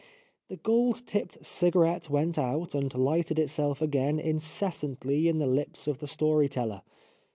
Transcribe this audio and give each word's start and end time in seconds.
"The 0.49 0.55
gold 0.57 1.05
tipped 1.05 1.45
cigarette 1.45 2.09
went 2.09 2.39
out 2.39 2.73
and 2.73 2.91
lighted 2.95 3.37
itself 3.37 3.83
again 3.83 4.19
incessantly 4.19 5.27
in 5.27 5.37
the 5.37 5.45
lips 5.45 5.85
of 5.85 5.99
the 5.99 6.07
story 6.07 6.49
teller. 6.49 6.81